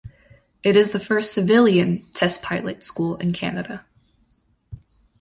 [0.63, 3.85] It is the first civilian test pilot school in Canada.